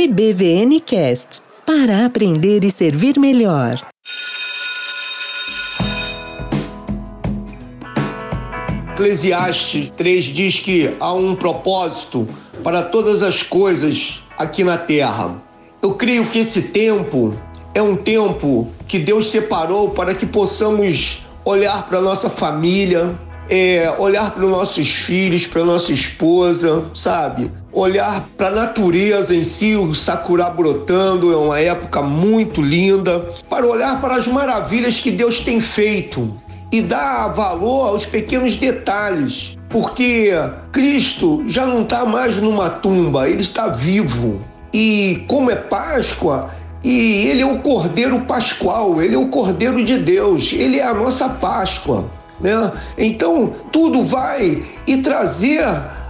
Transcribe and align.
EBVN 0.00 0.78
Cast 0.78 1.42
para 1.66 2.06
aprender 2.06 2.62
e 2.62 2.70
servir 2.70 3.18
melhor. 3.18 3.80
Eclesiastes 8.92 9.90
3 9.96 10.24
diz 10.26 10.60
que 10.60 10.94
há 11.00 11.12
um 11.12 11.34
propósito 11.34 12.28
para 12.62 12.84
todas 12.84 13.24
as 13.24 13.42
coisas 13.42 14.22
aqui 14.38 14.62
na 14.62 14.78
terra. 14.78 15.42
Eu 15.82 15.94
creio 15.94 16.24
que 16.26 16.38
esse 16.38 16.68
tempo 16.68 17.34
é 17.74 17.82
um 17.82 17.96
tempo 17.96 18.68
que 18.86 19.00
Deus 19.00 19.28
separou 19.28 19.90
para 19.90 20.14
que 20.14 20.26
possamos 20.26 21.26
olhar 21.44 21.84
para 21.88 22.00
nossa 22.00 22.30
família, 22.30 23.18
é, 23.50 23.92
olhar 23.98 24.30
para 24.30 24.44
os 24.44 24.50
nossos 24.52 24.88
filhos, 24.88 25.44
para 25.44 25.64
nossa 25.64 25.92
esposa, 25.92 26.84
sabe? 26.94 27.50
Olhar 27.78 28.28
para 28.36 28.48
a 28.48 28.50
natureza 28.50 29.36
em 29.36 29.44
si, 29.44 29.76
o 29.76 29.94
sakura 29.94 30.50
brotando, 30.50 31.32
é 31.32 31.36
uma 31.36 31.60
época 31.60 32.02
muito 32.02 32.60
linda, 32.60 33.30
para 33.48 33.64
olhar 33.64 34.00
para 34.00 34.16
as 34.16 34.26
maravilhas 34.26 34.98
que 34.98 35.12
Deus 35.12 35.38
tem 35.38 35.60
feito 35.60 36.28
e 36.72 36.82
dar 36.82 37.28
valor 37.28 37.90
aos 37.90 38.04
pequenos 38.04 38.56
detalhes, 38.56 39.56
porque 39.68 40.32
Cristo 40.72 41.44
já 41.46 41.68
não 41.68 41.82
está 41.82 42.04
mais 42.04 42.38
numa 42.38 42.68
tumba, 42.68 43.28
ele 43.28 43.42
está 43.42 43.68
vivo. 43.68 44.40
E 44.74 45.22
como 45.28 45.48
é 45.48 45.54
Páscoa, 45.54 46.50
e 46.82 47.28
ele 47.28 47.42
é 47.42 47.46
o 47.46 47.60
Cordeiro 47.60 48.22
Pascual, 48.22 49.00
ele 49.00 49.14
é 49.14 49.18
o 49.18 49.28
Cordeiro 49.28 49.84
de 49.84 49.98
Deus, 49.98 50.52
ele 50.52 50.80
é 50.80 50.84
a 50.84 50.94
nossa 50.94 51.28
Páscoa. 51.28 52.10
Né? 52.40 52.72
Então, 52.96 53.54
tudo 53.70 54.02
vai 54.02 54.64
e 54.84 54.96
trazer 54.98 55.64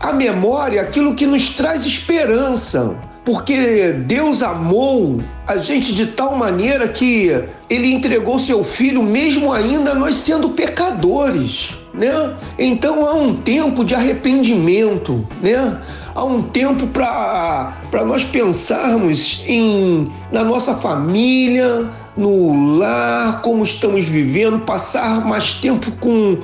à 0.00 0.12
memória 0.12 0.80
aquilo 0.80 1.14
que 1.14 1.26
nos 1.26 1.50
traz 1.50 1.84
esperança, 1.84 2.96
porque 3.24 3.92
Deus 3.92 4.42
amou 4.42 5.20
a 5.46 5.58
gente 5.58 5.94
de 5.94 6.06
tal 6.06 6.36
maneira 6.36 6.88
que 6.88 7.44
ele 7.68 7.92
entregou 7.92 8.38
seu 8.38 8.64
filho, 8.64 9.02
mesmo 9.02 9.52
ainda 9.52 9.94
nós 9.94 10.14
sendo 10.16 10.48
pecadores. 10.50 11.76
Né? 11.92 12.34
Então 12.58 13.06
há 13.06 13.14
um 13.14 13.36
tempo 13.36 13.84
de 13.84 13.94
arrependimento, 13.94 15.26
né? 15.42 15.78
há 16.14 16.24
um 16.24 16.42
tempo 16.42 16.86
para 16.86 18.04
nós 18.06 18.24
pensarmos 18.24 19.42
em, 19.46 20.10
na 20.32 20.42
nossa 20.42 20.74
família, 20.74 21.90
no 22.16 22.78
lar, 22.78 23.40
como 23.42 23.64
estamos 23.64 24.04
vivendo, 24.04 24.60
passar 24.60 25.24
mais 25.26 25.54
tempo 25.54 25.90
com 25.92 26.38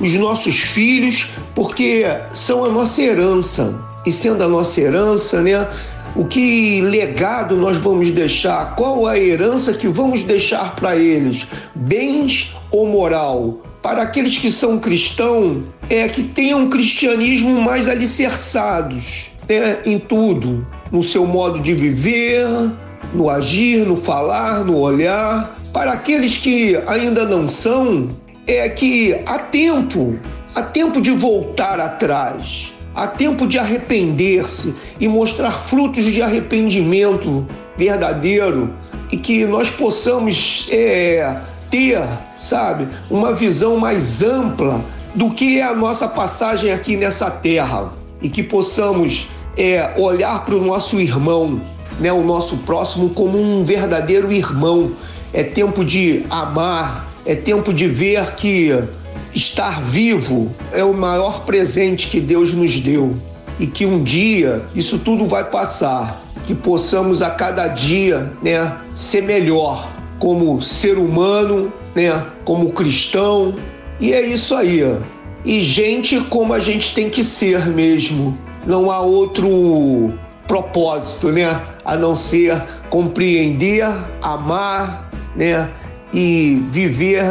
os 0.00 0.12
nossos 0.14 0.56
filhos, 0.58 1.30
porque 1.54 2.04
são 2.32 2.64
a 2.64 2.70
nossa 2.70 3.02
herança. 3.02 3.78
E 4.06 4.12
sendo 4.12 4.42
a 4.44 4.48
nossa 4.48 4.80
herança, 4.80 5.42
né? 5.42 5.66
O 6.16 6.24
que 6.24 6.80
legado 6.80 7.56
nós 7.56 7.76
vamos 7.76 8.10
deixar? 8.10 8.74
Qual 8.74 9.06
a 9.06 9.18
herança 9.18 9.72
que 9.72 9.86
vamos 9.86 10.22
deixar 10.22 10.74
para 10.74 10.96
eles? 10.96 11.46
Bens 11.74 12.56
ou 12.70 12.86
moral? 12.86 13.62
Para 13.82 14.02
aqueles 14.02 14.38
que 14.38 14.50
são 14.50 14.78
cristãos, 14.78 15.62
é 15.88 16.08
que 16.08 16.24
tenham 16.24 16.60
um 16.60 16.70
cristianismo 16.70 17.60
mais 17.60 17.88
alicerçados 17.88 19.32
né, 19.48 19.78
em 19.84 19.98
tudo, 19.98 20.66
no 20.90 21.02
seu 21.02 21.26
modo 21.26 21.60
de 21.60 21.74
viver, 21.74 22.46
no 23.14 23.30
agir, 23.30 23.86
no 23.86 23.96
falar, 23.96 24.64
no 24.64 24.76
olhar. 24.78 25.56
Para 25.72 25.92
aqueles 25.92 26.36
que 26.36 26.76
ainda 26.86 27.24
não 27.24 27.48
são, 27.48 28.08
é 28.48 28.68
que 28.68 29.14
há 29.26 29.38
tempo, 29.38 30.18
há 30.54 30.62
tempo 30.62 31.00
de 31.00 31.10
voltar 31.12 31.78
atrás, 31.78 32.72
há 32.94 33.06
tempo 33.06 33.46
de 33.46 33.58
arrepender-se 33.58 34.74
e 34.98 35.06
mostrar 35.06 35.52
frutos 35.52 36.04
de 36.04 36.20
arrependimento 36.20 37.46
verdadeiro 37.76 38.74
e 39.12 39.16
que 39.16 39.44
nós 39.46 39.70
possamos 39.70 40.66
é, 40.70 41.38
ter, 41.70 42.02
sabe, 42.40 42.88
uma 43.08 43.34
visão 43.34 43.76
mais 43.76 44.22
ampla 44.22 44.84
do 45.14 45.30
que 45.30 45.60
é 45.60 45.62
a 45.62 45.74
nossa 45.74 46.08
passagem 46.08 46.72
aqui 46.72 46.96
nessa 46.96 47.30
terra 47.30 47.92
e 48.20 48.28
que 48.28 48.42
possamos 48.42 49.28
é, 49.56 49.94
olhar 49.96 50.44
para 50.44 50.56
o 50.56 50.64
nosso 50.64 50.98
irmão 50.98 51.60
né, 51.98 52.12
o 52.12 52.22
nosso 52.22 52.56
próximo 52.58 53.10
como 53.10 53.38
um 53.38 53.64
verdadeiro 53.64 54.32
irmão. 54.32 54.92
É 55.32 55.42
tempo 55.42 55.84
de 55.84 56.24
amar, 56.30 57.06
é 57.28 57.34
tempo 57.34 57.74
de 57.74 57.86
ver 57.86 58.34
que 58.36 58.74
estar 59.34 59.82
vivo 59.82 60.50
é 60.72 60.82
o 60.82 60.94
maior 60.94 61.44
presente 61.44 62.08
que 62.08 62.22
Deus 62.22 62.54
nos 62.54 62.80
deu 62.80 63.14
e 63.60 63.66
que 63.66 63.84
um 63.84 64.02
dia 64.02 64.62
isso 64.74 64.98
tudo 64.98 65.26
vai 65.26 65.44
passar, 65.44 66.22
que 66.46 66.54
possamos 66.54 67.20
a 67.20 67.28
cada 67.28 67.68
dia, 67.68 68.32
né, 68.42 68.74
ser 68.94 69.22
melhor 69.24 69.86
como 70.18 70.62
ser 70.62 70.96
humano, 70.96 71.70
né, 71.94 72.24
como 72.46 72.72
cristão. 72.72 73.54
E 74.00 74.14
é 74.14 74.24
isso 74.26 74.54
aí. 74.54 74.80
E 75.44 75.60
gente 75.60 76.18
como 76.22 76.54
a 76.54 76.58
gente 76.58 76.94
tem 76.94 77.10
que 77.10 77.22
ser 77.22 77.66
mesmo. 77.66 78.38
Não 78.66 78.90
há 78.90 79.00
outro 79.00 80.14
propósito, 80.46 81.30
né? 81.30 81.60
A 81.84 81.94
não 81.94 82.14
ser 82.14 82.62
compreender, 82.88 83.86
amar, 84.22 85.10
né? 85.36 85.68
E 86.12 86.64
viver 86.70 87.24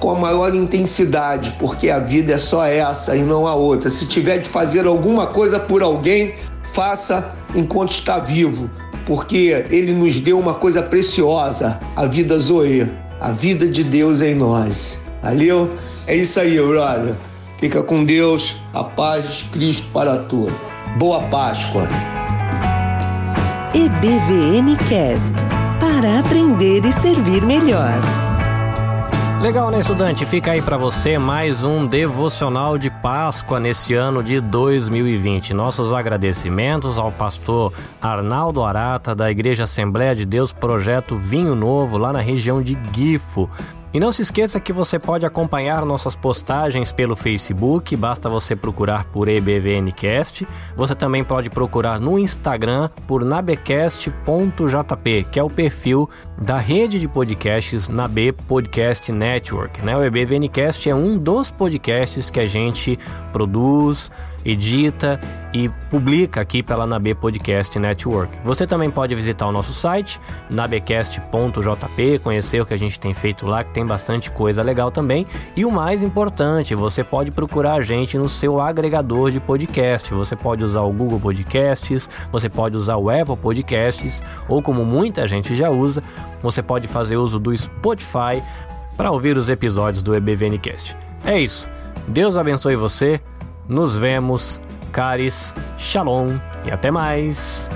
com 0.00 0.10
a 0.10 0.18
maior 0.18 0.54
intensidade, 0.54 1.54
porque 1.60 1.88
a 1.88 2.00
vida 2.00 2.32
é 2.32 2.38
só 2.38 2.64
essa 2.66 3.14
e 3.14 3.22
não 3.22 3.46
a 3.46 3.54
outra. 3.54 3.88
Se 3.88 4.04
tiver 4.06 4.38
de 4.38 4.48
fazer 4.48 4.86
alguma 4.86 5.28
coisa 5.28 5.60
por 5.60 5.82
alguém, 5.82 6.34
faça 6.72 7.32
enquanto 7.54 7.90
está 7.90 8.18
vivo, 8.18 8.68
porque 9.06 9.64
ele 9.70 9.92
nos 9.92 10.18
deu 10.18 10.40
uma 10.40 10.54
coisa 10.54 10.82
preciosa, 10.82 11.78
a 11.94 12.06
vida 12.06 12.36
Zoe, 12.38 12.90
a 13.20 13.30
vida 13.30 13.68
de 13.68 13.84
Deus 13.84 14.20
em 14.20 14.34
nós. 14.34 14.98
Valeu? 15.22 15.70
É 16.08 16.16
isso 16.16 16.40
aí, 16.40 16.60
brother. 16.60 17.14
Fica 17.58 17.80
com 17.80 18.04
Deus, 18.04 18.56
a 18.74 18.82
paz 18.82 19.34
de 19.34 19.44
Cristo 19.50 19.86
para 19.92 20.18
todos. 20.18 20.52
Boa 20.98 21.20
Páscoa! 21.28 21.88
EBVN 23.72 24.76
Cast 24.88 25.46
para 25.78 26.18
aprender 26.18 26.84
e 26.84 26.92
servir 26.92 27.42
melhor. 27.46 28.21
Legal, 29.42 29.72
né, 29.72 29.80
estudante? 29.80 30.24
Fica 30.24 30.52
aí 30.52 30.62
para 30.62 30.76
você 30.76 31.18
mais 31.18 31.64
um 31.64 31.84
devocional 31.84 32.78
de 32.78 32.88
Páscoa 32.88 33.58
neste 33.58 33.92
ano 33.92 34.22
de 34.22 34.40
2020. 34.40 35.52
Nossos 35.52 35.92
agradecimentos 35.92 36.96
ao 36.96 37.10
pastor 37.10 37.72
Arnaldo 38.00 38.62
Arata, 38.62 39.16
da 39.16 39.28
Igreja 39.32 39.64
Assembleia 39.64 40.14
de 40.14 40.24
Deus 40.24 40.52
Projeto 40.52 41.16
Vinho 41.16 41.56
Novo, 41.56 41.98
lá 41.98 42.12
na 42.12 42.20
região 42.20 42.62
de 42.62 42.76
Guifo. 42.76 43.50
E 43.94 44.00
não 44.00 44.10
se 44.10 44.22
esqueça 44.22 44.58
que 44.58 44.72
você 44.72 44.98
pode 44.98 45.26
acompanhar 45.26 45.84
nossas 45.84 46.16
postagens 46.16 46.90
pelo 46.90 47.14
Facebook, 47.14 47.94
basta 47.94 48.26
você 48.26 48.56
procurar 48.56 49.04
por 49.04 49.28
EBVNcast. 49.28 50.48
Você 50.74 50.94
também 50.94 51.22
pode 51.22 51.50
procurar 51.50 52.00
no 52.00 52.18
Instagram 52.18 52.88
por 53.06 53.22
nabecast.jp, 53.22 55.26
que 55.30 55.38
é 55.38 55.42
o 55.42 55.50
perfil 55.50 56.08
da 56.40 56.56
rede 56.56 56.98
de 56.98 57.06
podcasts 57.06 57.90
Nabe 57.90 58.32
Podcast 58.32 59.12
Network. 59.12 59.82
Né? 59.82 59.94
O 59.94 60.02
EBVNcast 60.02 60.88
é 60.88 60.94
um 60.94 61.18
dos 61.18 61.50
podcasts 61.50 62.30
que 62.30 62.40
a 62.40 62.46
gente 62.46 62.98
produz 63.30 64.10
edita 64.44 65.20
e 65.52 65.68
publica 65.90 66.40
aqui 66.40 66.62
pela 66.62 66.86
Nabe 66.86 67.14
Podcast 67.14 67.78
Network. 67.78 68.38
Você 68.44 68.66
também 68.66 68.90
pode 68.90 69.14
visitar 69.14 69.46
o 69.46 69.52
nosso 69.52 69.72
site, 69.72 70.20
nabecast.jp, 70.48 72.18
conhecer 72.20 72.60
o 72.60 72.66
que 72.66 72.74
a 72.74 72.78
gente 72.78 72.98
tem 72.98 73.12
feito 73.12 73.46
lá, 73.46 73.62
que 73.62 73.70
tem 73.70 73.81
bastante 73.86 74.30
coisa 74.30 74.62
legal 74.62 74.90
também. 74.90 75.26
E 75.56 75.64
o 75.64 75.70
mais 75.70 76.02
importante, 76.02 76.74
você 76.74 77.02
pode 77.02 77.30
procurar 77.30 77.74
a 77.74 77.80
gente 77.80 78.16
no 78.18 78.28
seu 78.28 78.60
agregador 78.60 79.30
de 79.30 79.40
podcast. 79.40 80.12
Você 80.12 80.36
pode 80.36 80.64
usar 80.64 80.82
o 80.82 80.92
Google 80.92 81.20
Podcasts, 81.20 82.08
você 82.30 82.48
pode 82.48 82.76
usar 82.76 82.96
o 82.96 83.10
Apple 83.10 83.36
Podcasts, 83.36 84.22
ou 84.48 84.62
como 84.62 84.84
muita 84.84 85.26
gente 85.26 85.54
já 85.54 85.70
usa, 85.70 86.02
você 86.40 86.62
pode 86.62 86.88
fazer 86.88 87.16
uso 87.16 87.38
do 87.38 87.56
Spotify 87.56 88.42
para 88.96 89.10
ouvir 89.10 89.36
os 89.36 89.48
episódios 89.48 90.02
do 90.02 90.14
EBVNcast. 90.14 90.96
É 91.24 91.38
isso. 91.38 91.68
Deus 92.08 92.36
abençoe 92.36 92.76
você. 92.76 93.20
Nos 93.68 93.96
vemos, 93.96 94.60
caris, 94.90 95.54
shalom 95.76 96.36
e 96.66 96.70
até 96.70 96.90
mais. 96.90 97.70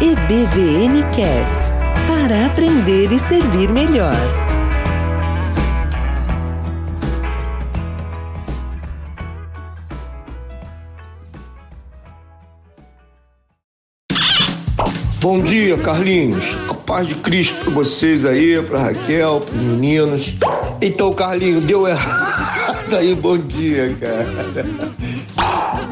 EBVN 0.00 1.02
Cast 1.10 1.77
para 2.08 2.46
aprender 2.46 3.12
e 3.12 3.18
servir 3.18 3.70
melhor. 3.70 4.16
Bom 15.20 15.42
dia, 15.42 15.76
Carlinhos. 15.76 16.56
A 16.70 16.74
paz 16.74 17.06
de 17.06 17.14
Cristo 17.16 17.62
para 17.64 17.74
vocês 17.74 18.24
aí, 18.24 18.62
para 18.62 18.80
Raquel, 18.84 19.42
para 19.42 19.54
os 19.54 19.60
meninos. 19.60 20.34
Então, 20.80 21.12
Carlinhos, 21.12 21.64
deu 21.64 21.86
errado 21.86 22.96
aí. 22.96 23.14
Bom 23.14 23.36
dia, 23.36 23.94
cara. 24.00 24.64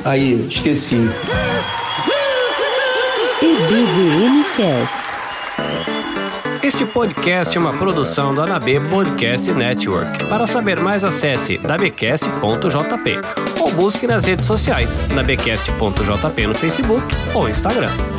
Aí, 0.02 0.48
esqueci. 0.48 1.10
EBVN 3.42 4.44
Cast. 4.56 5.25
Este 6.66 6.84
podcast 6.84 7.56
é 7.56 7.60
uma 7.60 7.78
produção 7.78 8.34
da 8.34 8.56
AB 8.56 8.80
Podcast 8.90 9.52
Network. 9.52 10.24
Para 10.24 10.48
saber 10.48 10.80
mais, 10.80 11.04
acesse 11.04 11.58
nabcast.jp 11.58 13.20
ou 13.60 13.70
busque 13.70 14.04
nas 14.04 14.24
redes 14.24 14.46
sociais 14.46 14.98
nabcast.jp 15.14 16.46
no 16.48 16.54
Facebook 16.56 17.06
ou 17.36 17.48
Instagram. 17.48 18.15